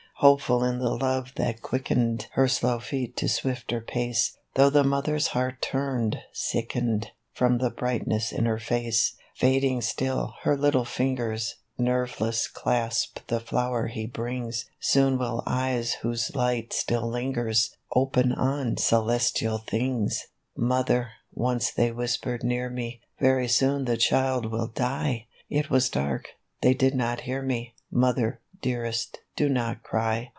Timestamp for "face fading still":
8.59-10.35